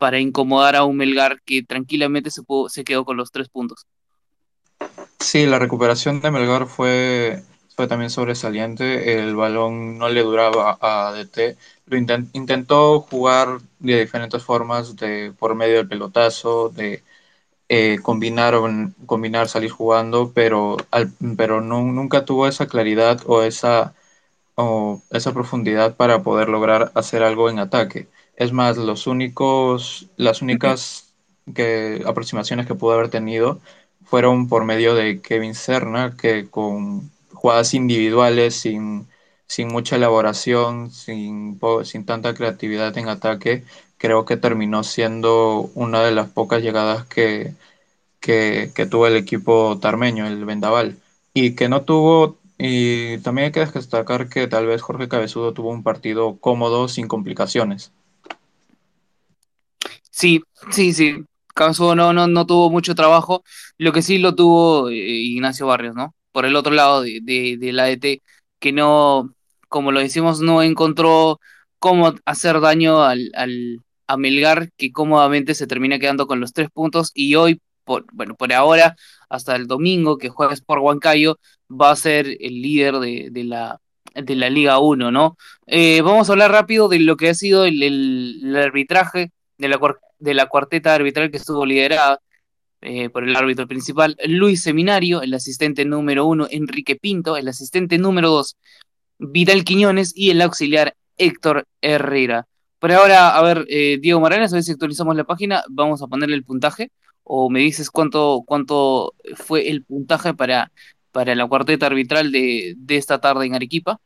para 0.05 0.19
incomodar 0.19 0.75
a 0.75 0.83
un 0.83 0.97
Melgar 0.97 1.41
que 1.43 1.63
tranquilamente 1.63 2.29
se, 2.29 2.43
pudo, 2.43 2.69
se 2.69 2.83
quedó 2.83 3.05
con 3.05 3.17
los 3.17 3.31
tres 3.31 3.49
puntos. 3.49 3.87
Sí, 5.19 5.47
la 5.47 5.57
recuperación 5.57 6.21
de 6.21 6.29
Melgar 6.29 6.67
fue, 6.67 7.41
fue 7.75 7.87
también 7.87 8.11
sobresaliente. 8.11 9.19
El 9.19 9.35
balón 9.35 9.97
no 9.97 10.07
le 10.09 10.21
duraba 10.21 10.77
a 10.79 11.07
ADT. 11.07 11.57
Lo 11.87 11.97
intent, 11.97 12.29
intentó 12.35 12.99
jugar 13.01 13.57
de 13.79 14.01
diferentes 14.01 14.43
formas, 14.43 14.95
de, 14.95 15.33
por 15.39 15.55
medio 15.55 15.77
del 15.77 15.87
pelotazo, 15.87 16.69
de 16.69 17.01
eh, 17.67 17.97
combinar, 18.03 18.53
combinar, 19.07 19.47
salir 19.47 19.71
jugando, 19.71 20.31
pero, 20.35 20.77
al, 20.91 21.13
pero 21.35 21.61
nunca 21.61 22.25
tuvo 22.25 22.45
esa 22.45 22.67
claridad 22.67 23.21
o 23.25 23.41
esa, 23.41 23.95
o 24.53 25.01
esa 25.09 25.33
profundidad 25.33 25.95
para 25.95 26.21
poder 26.21 26.49
lograr 26.49 26.91
hacer 26.93 27.23
algo 27.23 27.49
en 27.49 27.57
ataque. 27.57 28.07
Es 28.35 28.51
más, 28.51 28.77
los 28.77 29.07
únicos, 29.07 30.07
las 30.17 30.41
únicas 30.41 31.13
que, 31.53 32.03
aproximaciones 32.05 32.67
que 32.67 32.75
pudo 32.75 32.93
haber 32.93 33.09
tenido 33.09 33.61
fueron 34.03 34.47
por 34.49 34.65
medio 34.65 34.93
de 34.95 35.21
Kevin 35.21 35.55
Serna, 35.55 36.15
que 36.17 36.49
con 36.49 37.11
jugadas 37.33 37.73
individuales, 37.73 38.55
sin, 38.55 39.07
sin 39.47 39.69
mucha 39.69 39.95
elaboración, 39.95 40.91
sin, 40.91 41.59
sin 41.83 42.05
tanta 42.05 42.33
creatividad 42.33 42.97
en 42.97 43.09
ataque, 43.09 43.63
creo 43.97 44.25
que 44.25 44.37
terminó 44.37 44.83
siendo 44.83 45.71
una 45.75 46.03
de 46.03 46.11
las 46.11 46.29
pocas 46.29 46.61
llegadas 46.61 47.05
que, 47.05 47.53
que, 48.19 48.71
que 48.75 48.85
tuvo 48.85 49.07
el 49.07 49.15
equipo 49.17 49.79
tarmeño, 49.79 50.27
el 50.27 50.45
Vendaval, 50.45 50.97
y 51.33 51.55
que 51.55 51.69
no 51.69 51.83
tuvo 51.83 52.37
y 52.57 53.17
también 53.19 53.47
hay 53.47 53.51
que 53.51 53.65
destacar 53.65 54.29
que 54.29 54.47
tal 54.47 54.67
vez 54.67 54.81
Jorge 54.81 55.09
Cabezudo 55.09 55.53
tuvo 55.53 55.69
un 55.71 55.83
partido 55.83 56.37
cómodo, 56.39 56.87
sin 56.87 57.07
complicaciones. 57.07 57.91
Sí, 60.15 60.41
sí, 60.71 60.93
sí. 60.93 61.25
Cabezudo 61.53 61.93
no, 61.95 62.13
no, 62.13 62.27
no 62.27 62.45
tuvo 62.45 62.69
mucho 62.69 62.95
trabajo. 62.95 63.43
Lo 63.77 63.91
que 63.91 64.01
sí 64.01 64.17
lo 64.17 64.33
tuvo 64.35 64.89
eh, 64.89 64.93
Ignacio 64.95 65.67
Barrios, 65.67 65.93
¿no? 65.95 66.15
Por 66.31 66.45
el 66.45 66.55
otro 66.55 66.73
lado 66.73 67.01
de, 67.01 67.19
de, 67.21 67.57
de 67.57 67.73
la 67.73 67.83
ADT, 67.85 68.21
que 68.59 68.71
no, 68.71 69.33
como 69.67 69.91
lo 69.91 69.99
decimos, 69.99 70.39
no 70.41 70.63
encontró 70.63 71.39
cómo 71.79 72.13
hacer 72.25 72.61
daño 72.61 73.03
al, 73.03 73.29
al, 73.35 73.81
a 74.07 74.15
Melgar, 74.17 74.71
que 74.77 74.91
cómodamente 74.93 75.53
se 75.53 75.67
termina 75.67 75.99
quedando 75.99 76.27
con 76.27 76.39
los 76.39 76.53
tres 76.53 76.69
puntos. 76.71 77.11
Y 77.13 77.35
hoy, 77.35 77.59
por, 77.83 78.05
bueno, 78.13 78.35
por 78.35 78.53
ahora, 78.53 78.95
hasta 79.29 79.55
el 79.57 79.67
domingo, 79.67 80.17
que 80.17 80.29
juegas 80.29 80.61
por 80.61 80.79
Huancayo, 80.79 81.39
va 81.69 81.91
a 81.91 81.95
ser 81.97 82.27
el 82.39 82.61
líder 82.61 82.95
de, 82.99 83.29
de 83.31 83.43
la, 83.43 83.81
de 84.13 84.35
la 84.35 84.49
Liga 84.49 84.79
1, 84.79 85.11
¿no? 85.11 85.35
Eh, 85.67 86.01
vamos 86.01 86.29
a 86.29 86.33
hablar 86.33 86.51
rápido 86.51 86.87
de 86.87 86.99
lo 86.99 87.17
que 87.17 87.29
ha 87.29 87.33
sido 87.33 87.65
el, 87.65 87.83
el 87.83 88.55
arbitraje 88.55 89.31
de 89.57 90.33
la, 90.33 90.47
cuarteta 90.47 90.93
arbitral 90.93 91.31
que 91.31 91.37
estuvo 91.37 91.65
liderada 91.65 92.19
eh, 92.81 93.09
por 93.09 93.23
el 93.23 93.35
árbitro 93.35 93.67
principal, 93.67 94.17
Luis 94.25 94.61
Seminario, 94.61 95.21
el 95.21 95.33
asistente 95.33 95.85
número 95.85 96.25
uno, 96.25 96.47
Enrique 96.49 96.95
Pinto, 96.95 97.37
el 97.37 97.47
asistente 97.47 97.97
número 97.97 98.29
dos, 98.29 98.57
Vidal 99.17 99.63
Quiñones 99.63 100.11
y 100.15 100.29
el 100.29 100.41
auxiliar 100.41 100.95
Héctor 101.17 101.65
Herrera. 101.81 102.47
Pero 102.79 102.97
ahora, 102.97 103.35
a 103.35 103.41
ver, 103.41 103.65
eh, 103.69 103.97
Diego 103.99 104.19
Maranes, 104.19 104.51
a 104.51 104.57
ver 104.57 104.63
si 104.63 104.71
actualizamos 104.71 105.15
la 105.15 105.23
página, 105.23 105.63
vamos 105.69 106.01
a 106.01 106.07
ponerle 106.07 106.35
el 106.35 106.43
puntaje, 106.43 106.91
o 107.23 107.49
me 107.49 107.59
dices 107.59 107.89
cuánto, 107.89 108.43
cuánto 108.45 109.13
fue 109.35 109.69
el 109.69 109.83
puntaje 109.83 110.33
para, 110.33 110.71
para 111.11 111.33
la 111.33 111.47
cuarteta 111.47 111.87
arbitral 111.87 112.31
de, 112.31 112.75
de 112.77 112.97
esta 112.97 113.19
tarde 113.19 113.45
en 113.45 113.55
Arequipa. 113.55 113.99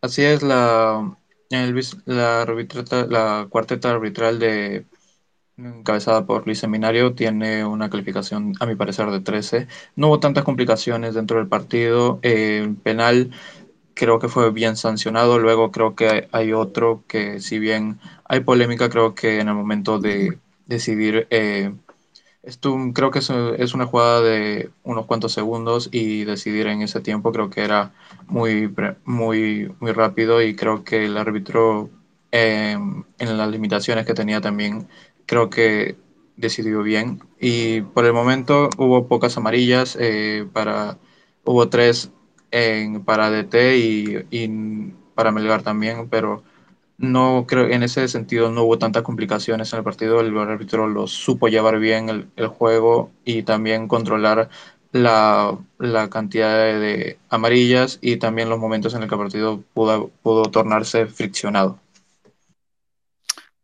Así 0.00 0.22
es, 0.22 0.42
la, 0.42 1.18
el, 1.50 1.74
la, 2.06 2.44
la 3.08 3.46
cuarteta 3.50 3.90
arbitral 3.90 4.38
de 4.38 4.86
encabezada 5.58 6.26
por 6.26 6.46
Luis 6.46 6.58
Seminario 6.60 7.14
tiene 7.14 7.64
una 7.64 7.90
calificación 7.90 8.54
a 8.60 8.66
mi 8.66 8.76
parecer 8.76 9.10
de 9.10 9.20
13. 9.20 9.68
No 9.96 10.08
hubo 10.08 10.20
tantas 10.20 10.44
complicaciones 10.44 11.14
dentro 11.14 11.38
del 11.38 11.48
partido. 11.48 12.18
Eh, 12.22 12.74
penal 12.82 13.32
creo 13.94 14.18
que 14.18 14.28
fue 14.28 14.50
bien 14.52 14.76
sancionado. 14.76 15.38
Luego 15.38 15.70
creo 15.72 15.94
que 15.96 16.28
hay, 16.32 16.52
otro 16.52 17.04
que 17.08 17.40
si 17.40 17.58
bien 17.58 18.00
hay 18.24 18.40
polémica, 18.40 18.90
creo 18.90 19.14
que 19.14 19.40
en 19.40 19.48
el 19.48 19.54
momento 19.54 19.98
de 19.98 20.38
decidir 20.66 21.26
eh, 21.30 21.74
esto, 22.46 22.76
creo 22.94 23.10
que 23.10 23.18
es, 23.18 23.74
una 23.74 23.86
jugada 23.86 24.22
de 24.22 24.70
unos 24.84 25.06
cuantos 25.06 25.32
segundos 25.32 25.88
y 25.90 26.24
decidir 26.24 26.68
en 26.68 26.80
ese 26.80 27.00
tiempo 27.00 27.32
creo 27.32 27.50
que 27.50 27.62
era 27.64 27.92
muy, 28.28 28.72
muy, 29.04 29.72
muy 29.80 29.92
rápido 29.92 30.40
y 30.40 30.54
creo 30.54 30.84
que 30.84 31.06
el 31.06 31.16
árbitro 31.18 31.90
eh, 32.30 32.78
en 33.18 33.38
las 33.38 33.50
limitaciones 33.50 34.06
que 34.06 34.14
tenía 34.14 34.40
también 34.40 34.86
creo 35.26 35.50
que 35.50 35.96
decidió 36.36 36.82
bien. 36.82 37.20
Y 37.40 37.80
por 37.80 38.04
el 38.04 38.12
momento 38.12 38.70
hubo 38.78 39.08
pocas 39.08 39.36
amarillas 39.36 39.96
eh, 40.00 40.46
para 40.52 40.98
hubo 41.44 41.68
tres 41.68 42.10
en, 42.52 43.02
para 43.04 43.30
DT 43.30 43.76
y, 43.76 44.26
y 44.30 44.92
para 45.16 45.32
Melgar 45.32 45.62
también 45.62 46.08
pero 46.08 46.44
no 46.98 47.44
creo 47.46 47.68
en 47.68 47.82
ese 47.82 48.08
sentido 48.08 48.50
no 48.50 48.62
hubo 48.62 48.78
tantas 48.78 49.02
complicaciones 49.02 49.72
en 49.72 49.78
el 49.78 49.84
partido 49.84 50.20
el 50.20 50.36
árbitro 50.38 50.88
lo 50.88 51.06
supo 51.06 51.48
llevar 51.48 51.78
bien 51.78 52.08
el, 52.08 52.28
el 52.36 52.46
juego 52.48 53.10
y 53.24 53.42
también 53.42 53.88
controlar 53.88 54.48
la, 54.92 55.58
la 55.78 56.08
cantidad 56.08 56.56
de, 56.56 57.18
amarillas 57.28 57.98
y 58.00 58.16
también 58.16 58.48
los 58.48 58.58
momentos 58.58 58.94
en 58.94 59.02
el 59.02 59.08
que 59.08 59.14
el 59.14 59.20
partido 59.20 59.62
pudo, 59.74 60.10
pudo 60.22 60.44
tornarse 60.44 61.06
friccionado 61.06 61.78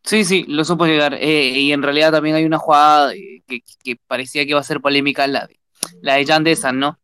Sí, 0.04 0.24
sí, 0.24 0.44
lo 0.48 0.64
supo 0.64 0.86
llegar. 0.86 1.14
Eh, 1.14 1.50
y 1.50 1.72
en 1.72 1.82
realidad 1.82 2.10
también 2.10 2.34
hay 2.34 2.44
una 2.44 2.58
jugada 2.58 3.12
que, 3.46 3.62
que, 3.84 3.96
parecía 4.06 4.42
que 4.42 4.50
iba 4.50 4.60
a 4.60 4.64
ser 4.64 4.80
polémica, 4.80 5.26
la 5.26 5.46
de, 5.46 5.60
la 6.00 6.14
de 6.14 6.26
Jan 6.26 6.44
Desan, 6.44 6.78
¿no? 6.80 6.98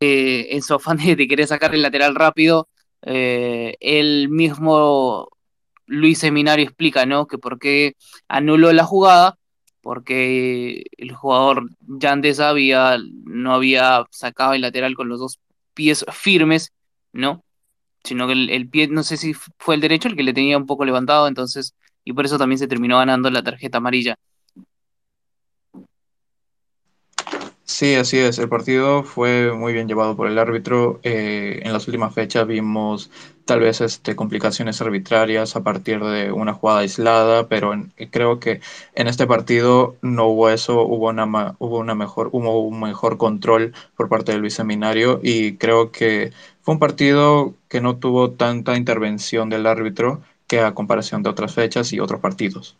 Eh, 0.00 0.48
en 0.50 0.62
su 0.62 0.74
afán 0.74 0.96
de, 0.96 1.28
querer 1.28 1.46
sacar 1.46 1.74
el 1.74 1.82
lateral 1.82 2.14
rápido, 2.14 2.68
eh, 3.02 3.76
el 3.80 4.28
mismo 4.28 5.28
Luis 5.88 6.18
Seminario 6.18 6.64
explica, 6.64 7.06
¿no? 7.06 7.26
Que 7.26 7.38
por 7.38 7.58
qué 7.58 7.94
anuló 8.28 8.72
la 8.72 8.84
jugada, 8.84 9.38
porque 9.80 10.84
el 10.96 11.12
jugador 11.14 11.70
Yandesa 11.80 12.50
había, 12.50 12.98
no 13.24 13.54
había 13.54 14.04
sacado 14.10 14.54
el 14.54 14.60
lateral 14.62 14.94
con 14.94 15.08
los 15.08 15.18
dos 15.20 15.38
pies 15.74 16.04
firmes, 16.12 16.72
¿no? 17.12 17.44
Sino 18.04 18.26
que 18.26 18.34
el, 18.34 18.50
el, 18.50 18.68
pie, 18.68 18.88
no 18.88 19.02
sé 19.02 19.16
si 19.16 19.34
fue 19.34 19.74
el 19.74 19.80
derecho 19.80 20.08
el 20.08 20.16
que 20.16 20.22
le 20.22 20.34
tenía 20.34 20.58
un 20.58 20.66
poco 20.66 20.84
levantado, 20.84 21.28
entonces, 21.28 21.74
y 22.04 22.12
por 22.12 22.26
eso 22.26 22.38
también 22.38 22.58
se 22.58 22.68
terminó 22.68 22.98
ganando 22.98 23.30
la 23.30 23.42
tarjeta 23.42 23.78
amarilla. 23.78 24.16
Sí, 27.78 27.94
así 27.94 28.18
es. 28.18 28.40
El 28.40 28.48
partido 28.48 29.04
fue 29.04 29.52
muy 29.52 29.72
bien 29.72 29.86
llevado 29.86 30.16
por 30.16 30.26
el 30.26 30.36
árbitro. 30.40 30.98
Eh, 31.04 31.60
en 31.62 31.72
las 31.72 31.86
últimas 31.86 32.12
fechas 32.12 32.44
vimos 32.44 33.08
tal 33.44 33.60
vez 33.60 33.80
este, 33.80 34.16
complicaciones 34.16 34.80
arbitrarias 34.80 35.54
a 35.54 35.62
partir 35.62 36.00
de 36.02 36.32
una 36.32 36.54
jugada 36.54 36.80
aislada, 36.80 37.46
pero 37.46 37.72
en, 37.72 37.92
creo 38.10 38.40
que 38.40 38.60
en 38.96 39.06
este 39.06 39.28
partido 39.28 39.94
no 40.02 40.26
hubo 40.26 40.50
eso, 40.50 40.82
hubo, 40.82 41.10
una, 41.10 41.54
hubo, 41.60 41.78
una 41.78 41.94
mejor, 41.94 42.30
hubo 42.32 42.66
un 42.66 42.80
mejor 42.80 43.16
control 43.16 43.72
por 43.96 44.08
parte 44.08 44.32
del 44.32 44.50
Seminario 44.50 45.20
y 45.22 45.54
creo 45.54 45.92
que 45.92 46.32
fue 46.62 46.74
un 46.74 46.80
partido 46.80 47.54
que 47.68 47.80
no 47.80 47.98
tuvo 47.98 48.32
tanta 48.32 48.76
intervención 48.76 49.50
del 49.50 49.68
árbitro 49.68 50.20
que 50.48 50.58
a 50.62 50.74
comparación 50.74 51.22
de 51.22 51.30
otras 51.30 51.54
fechas 51.54 51.92
y 51.92 52.00
otros 52.00 52.18
partidos. 52.18 52.76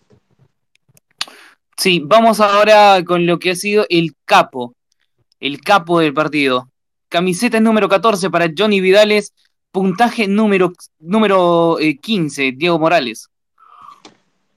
Sí, 1.76 2.02
vamos 2.04 2.40
ahora 2.40 3.04
con 3.04 3.26
lo 3.26 3.38
que 3.38 3.52
ha 3.52 3.54
sido 3.54 3.86
el 3.88 4.16
capo 4.24 4.74
el 5.40 5.60
capo 5.60 6.00
del 6.00 6.14
partido. 6.14 6.68
Camiseta 7.08 7.60
número 7.60 7.88
14 7.88 8.30
para 8.30 8.50
Johnny 8.56 8.80
Vidales, 8.80 9.32
puntaje 9.70 10.28
número, 10.28 10.72
número 10.98 11.78
eh, 11.78 11.98
15, 11.98 12.52
Diego 12.52 12.78
Morales. 12.78 13.30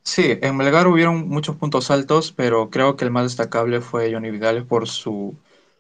Sí, 0.04 0.38
en 0.42 0.58
Melgar 0.58 0.88
hubieron 0.88 1.30
muchos 1.30 1.56
puntos 1.56 1.92
altos, 1.92 2.32
pero 2.32 2.70
creo 2.70 2.96
que 2.96 3.06
el 3.06 3.12
más 3.12 3.24
destacable 3.24 3.82
fue 3.82 4.12
Johnny 4.12 4.32
Vidal 4.32 4.66
por 4.66 4.88
su 4.88 5.38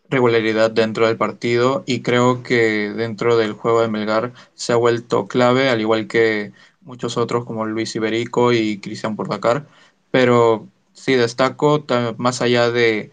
regularidad 0.09 0.69
dentro 0.69 1.07
del 1.07 1.17
partido 1.17 1.83
y 1.87 2.01
creo 2.01 2.43
que 2.43 2.91
dentro 2.91 3.37
del 3.37 3.53
juego 3.53 3.81
de 3.81 3.87
Melgar 3.87 4.33
se 4.53 4.73
ha 4.73 4.75
vuelto 4.75 5.27
clave, 5.27 5.69
al 5.69 5.81
igual 5.81 6.07
que 6.07 6.51
muchos 6.81 7.17
otros 7.17 7.45
como 7.45 7.65
Luis 7.65 7.95
Iberico 7.95 8.53
y 8.53 8.79
Cristian 8.79 9.15
Portacar. 9.15 9.67
Pero 10.11 10.67
sí 10.93 11.13
destaco 11.15 11.85
más 12.17 12.41
allá 12.41 12.69
de 12.69 13.11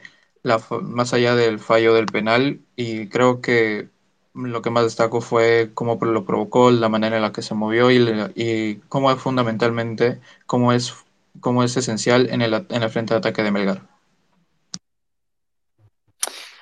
más 0.82 1.12
allá 1.12 1.34
del 1.34 1.58
fallo 1.58 1.94
del 1.94 2.06
penal 2.06 2.60
y 2.76 3.08
creo 3.08 3.40
que 3.40 3.88
lo 4.34 4.62
que 4.62 4.70
más 4.70 4.84
destaco 4.84 5.20
fue 5.20 5.70
cómo 5.74 5.98
lo 6.00 6.24
provocó, 6.24 6.70
la 6.70 6.88
manera 6.88 7.16
en 7.16 7.22
la 7.22 7.32
que 7.32 7.42
se 7.42 7.54
movió 7.54 7.90
y, 7.90 8.80
cómo 8.88 9.10
es 9.10 9.20
fundamentalmente, 9.20 10.20
cómo 10.46 10.72
es, 10.72 10.94
cómo 11.40 11.64
es 11.64 11.76
esencial 11.76 12.28
en 12.30 12.42
el, 12.42 12.54
en 12.54 12.82
el 12.82 12.90
frente 12.90 13.14
de 13.14 13.18
ataque 13.18 13.42
de 13.42 13.50
Melgar. 13.50 13.82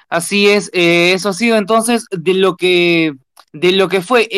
Así 0.09 0.49
es, 0.49 0.71
eh, 0.73 1.13
eso 1.13 1.31
ha 1.31 1.33
sido 1.33 1.57
entonces 1.57 2.07
de 2.11 2.35
lo 2.35 2.57
que, 2.57 3.13
de 3.53 3.73
lo 3.73 3.89
que 3.89 4.01
fue 4.01 4.29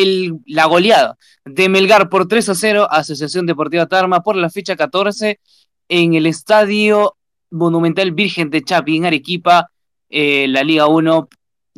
la 0.45 0.65
goleada 0.65 1.15
de 1.45 1.69
Melgar 1.69 2.09
por 2.09 2.27
3 2.27 2.49
a 2.49 2.55
0, 2.55 2.87
Asociación 2.89 3.45
Deportiva 3.45 3.85
Tarma 3.85 4.23
por 4.23 4.35
la 4.35 4.49
fecha 4.49 4.75
14 4.75 5.39
en 5.87 6.13
el 6.15 6.25
Estadio 6.25 7.15
Monumental 7.51 8.11
Virgen 8.11 8.49
de 8.49 8.63
Chapi 8.63 8.97
en 8.97 9.05
Arequipa, 9.05 9.69
eh, 10.09 10.47
la 10.47 10.63
Liga 10.63 10.87
1 10.87 11.29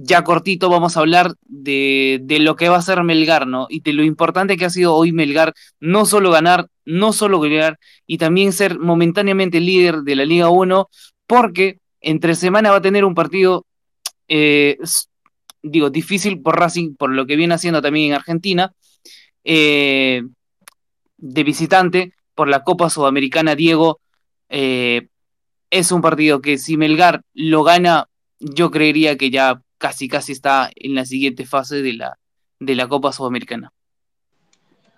ya 0.03 0.23
cortito 0.23 0.69
vamos 0.69 0.97
a 0.97 1.01
hablar 1.01 1.33
de, 1.43 2.19
de, 2.23 2.39
lo 2.39 2.55
que 2.55 2.69
va 2.69 2.77
a 2.77 2.81
ser 2.81 3.03
Melgar, 3.03 3.45
¿no? 3.45 3.67
Y 3.69 3.81
de 3.81 3.93
lo 3.93 4.03
importante 4.03 4.57
que 4.57 4.65
ha 4.65 4.69
sido 4.69 4.95
hoy 4.95 5.11
Melgar, 5.11 5.53
no 5.79 6.05
solo 6.05 6.31
ganar, 6.31 6.67
no 6.85 7.13
solo 7.13 7.37
golear, 7.37 7.77
y 8.07 8.17
también 8.17 8.53
ser 8.53 8.79
momentáneamente 8.79 9.59
líder 9.59 10.01
de 10.01 10.15
la 10.15 10.25
Liga 10.25 10.49
1, 10.49 10.89
porque 11.27 11.79
entre 11.99 12.35
semana 12.35 12.71
va 12.71 12.77
a 12.77 12.81
tener 12.81 13.05
un 13.05 13.13
partido, 13.13 13.65
eh, 14.27 14.77
digo, 15.61 15.89
difícil 15.89 16.41
por 16.41 16.59
Racing, 16.59 16.95
por 16.95 17.11
lo 17.11 17.25
que 17.27 17.35
viene 17.35 17.53
haciendo 17.53 17.81
también 17.81 18.07
en 18.07 18.15
Argentina, 18.15 18.73
eh, 19.43 20.23
de 21.17 21.43
visitante, 21.43 22.13
por 22.33 22.47
la 22.47 22.63
Copa 22.63 22.89
Sudamericana, 22.89 23.55
Diego. 23.55 23.99
Es 25.71 25.91
un 25.91 26.01
partido 26.01 26.41
que 26.41 26.57
si 26.57 26.77
Melgar 26.77 27.23
lo 27.33 27.63
gana, 27.63 28.07
yo 28.39 28.69
creería 28.69 29.17
que 29.17 29.31
ya 29.31 29.61
casi 29.77 30.07
casi 30.07 30.33
está 30.33 30.69
en 30.75 30.93
la 30.95 31.05
siguiente 31.05 31.45
fase 31.45 31.81
de 31.81 31.93
la, 31.93 32.19
de 32.59 32.75
la 32.75 32.87
Copa 32.87 33.11
Sudamericana. 33.11 33.71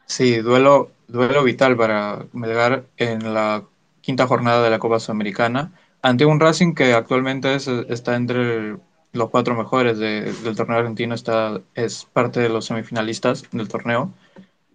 Sí, 0.05 0.37
duelo, 0.37 0.91
duelo 1.07 1.43
vital 1.43 1.77
para 1.77 2.25
Melgar 2.33 2.85
en 2.97 3.33
la 3.33 3.63
quinta 4.01 4.27
jornada 4.27 4.61
de 4.63 4.69
la 4.69 4.79
Copa 4.79 4.99
Sudamericana 4.99 5.71
ante 6.03 6.25
un 6.25 6.39
Racing 6.39 6.73
que 6.75 6.93
actualmente 6.93 7.55
es, 7.55 7.67
está 7.67 8.15
entre 8.15 8.77
los 9.13 9.29
cuatro 9.29 9.55
mejores 9.55 9.97
de, 9.97 10.33
del 10.33 10.55
torneo 10.55 10.77
argentino, 10.79 11.15
está, 11.15 11.61
es 11.75 12.05
parte 12.11 12.41
de 12.41 12.49
los 12.49 12.65
semifinalistas 12.65 13.45
del 13.51 13.69
torneo. 13.69 14.13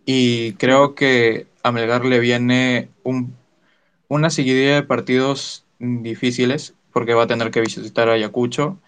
Y 0.06 0.54
creo 0.54 0.94
que 0.94 1.46
a 1.62 1.70
Melgar 1.70 2.06
le 2.06 2.18
viene 2.18 2.88
un, 3.02 3.36
una 4.08 4.30
seguidilla 4.30 4.76
de 4.76 4.82
partidos 4.84 5.66
difíciles 5.78 6.74
porque 6.92 7.14
va 7.14 7.24
a 7.24 7.26
tener 7.28 7.50
que 7.50 7.60
visitar 7.60 8.08
a 8.08 8.14
Ayacucho 8.14 8.78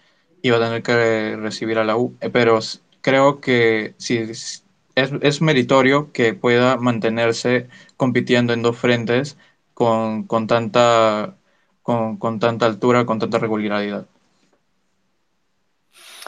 iba 0.41 0.57
a 0.57 0.59
tener 0.59 0.83
que 0.83 1.35
recibir 1.37 1.77
a 1.77 1.83
la 1.83 1.97
U, 1.97 2.15
eh, 2.21 2.29
pero 2.29 2.59
creo 3.01 3.39
que 3.41 3.93
sí, 3.97 4.17
es, 4.17 4.63
es 4.95 5.41
meritorio 5.41 6.11
que 6.11 6.33
pueda 6.33 6.77
mantenerse 6.77 7.67
compitiendo 7.97 8.53
en 8.53 8.61
dos 8.61 8.77
frentes 8.77 9.37
con, 9.73 10.23
con 10.23 10.47
tanta, 10.47 11.35
con, 11.81 12.17
con, 12.17 12.39
tanta 12.39 12.65
altura, 12.65 13.05
con 13.05 13.19
tanta 13.19 13.39
regularidad. 13.39 14.07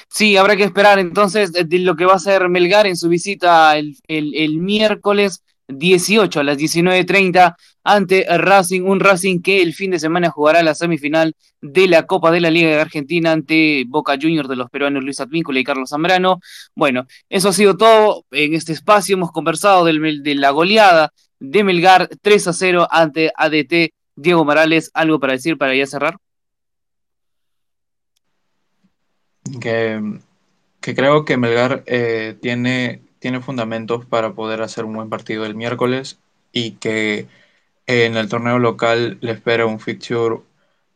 Sí, 0.07 0.37
habrá 0.37 0.55
que 0.55 0.63
esperar 0.63 0.99
entonces 0.99 1.51
de 1.51 1.79
lo 1.79 1.95
que 1.95 2.05
va 2.05 2.13
a 2.13 2.17
hacer 2.17 2.47
Melgar 2.47 2.85
en 2.85 2.95
su 2.95 3.09
visita 3.09 3.75
el, 3.77 3.97
el, 4.07 4.35
el 4.35 4.57
miércoles 4.57 5.41
18 5.67 6.39
a 6.39 6.43
las 6.43 6.57
19.30 6.57 7.55
ante 7.83 8.25
Racing, 8.37 8.81
un 8.81 8.99
Racing 8.99 9.41
que 9.41 9.61
el 9.61 9.73
fin 9.73 9.91
de 9.91 9.99
semana 9.99 10.29
jugará 10.29 10.63
la 10.63 10.75
semifinal 10.75 11.35
de 11.61 11.87
la 11.87 12.05
Copa 12.05 12.31
de 12.31 12.41
la 12.41 12.49
Liga 12.49 12.69
de 12.69 12.81
Argentina 12.81 13.31
ante 13.31 13.83
Boca 13.87 14.17
Juniors 14.21 14.49
de 14.49 14.55
los 14.55 14.69
peruanos 14.69 15.03
Luis 15.03 15.19
Advíncula 15.19 15.59
y 15.59 15.63
Carlos 15.63 15.89
Zambrano. 15.89 16.39
Bueno, 16.75 17.05
eso 17.29 17.49
ha 17.49 17.53
sido 17.53 17.77
todo 17.77 18.25
en 18.31 18.53
este 18.53 18.73
espacio. 18.73 19.15
Hemos 19.15 19.31
conversado 19.31 19.85
del, 19.85 20.23
de 20.23 20.35
la 20.35 20.51
goleada 20.51 21.11
de 21.39 21.63
Melgar 21.63 22.09
3 22.21 22.47
a 22.47 22.53
0 22.53 22.87
ante 22.89 23.31
ADT. 23.35 23.93
Diego 24.15 24.45
Morales, 24.45 24.91
¿algo 24.93 25.19
para 25.19 25.33
decir 25.33 25.57
para 25.57 25.75
ya 25.75 25.87
cerrar? 25.87 26.17
Que, 29.59 30.19
que 30.79 30.95
creo 30.95 31.25
que 31.25 31.37
Melgar 31.37 31.83
eh, 31.87 32.37
tiene 32.39 33.01
tiene 33.23 33.39
fundamentos 33.39 34.05
para 34.05 34.33
poder 34.33 34.61
hacer 34.61 34.83
un 34.83 34.95
buen 34.95 35.09
partido 35.09 35.45
el 35.45 35.55
miércoles 35.55 36.19
y 36.51 36.71
que 36.71 37.27
en 37.87 38.17
el 38.17 38.29
torneo 38.29 38.59
local 38.59 39.17
le 39.21 39.31
espera 39.31 39.65
un 39.65 39.79
fixture 39.79 40.41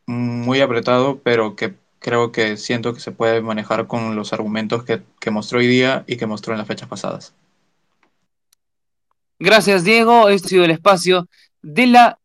muy 0.05 0.61
apretado, 0.61 1.19
pero 1.19 1.55
que 1.55 1.75
creo 1.99 2.31
que 2.31 2.57
siento 2.57 2.93
que 2.93 2.99
se 2.99 3.11
puede 3.11 3.41
manejar 3.41 3.87
con 3.87 4.15
los 4.15 4.33
argumentos 4.33 4.83
que, 4.83 5.01
que 5.19 5.31
mostró 5.31 5.59
hoy 5.59 5.67
día 5.67 6.03
y 6.07 6.17
que 6.17 6.27
mostró 6.27 6.53
en 6.53 6.59
las 6.59 6.67
fechas 6.67 6.87
pasadas. 6.87 7.33
Gracias, 9.39 9.83
Diego. 9.83 10.29
Este 10.29 10.47
ha 10.47 10.49
sido 10.49 10.65
el 10.65 10.71
espacio 10.71 11.27
de 11.61 11.87
la 11.87 12.19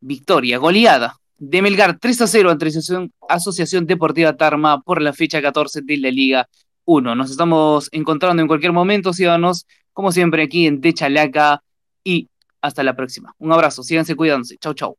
victoria, 0.00 0.58
goleada 0.58 1.18
de 1.38 1.62
Melgar 1.62 1.98
3 1.98 2.22
a 2.22 2.26
0 2.26 2.50
ante 2.50 2.68
Asociación, 3.28 3.86
Deportiva 3.86 4.36
Tarma 4.36 4.80
por 4.82 5.00
la 5.00 5.12
fecha 5.12 5.40
14 5.40 5.82
de 5.82 5.96
la 5.96 6.10
Liga 6.10 6.48
uno. 6.84 7.14
Nos 7.14 7.30
estamos 7.30 7.88
encontrando 7.92 8.42
en 8.42 8.48
cualquier 8.48 8.72
momento, 8.72 9.12
ciudadanos, 9.12 9.66
como 9.92 10.10
siempre 10.10 10.42
aquí 10.42 10.66
en 10.66 10.80
Techalaca 10.80 11.62
y 12.02 12.28
hasta 12.62 12.82
la 12.82 12.96
próxima. 12.96 13.34
Un 13.38 13.52
abrazo, 13.52 13.82
síganse 13.82 14.16
cuidándose. 14.16 14.56
Chau, 14.58 14.74
chau. 14.74 14.98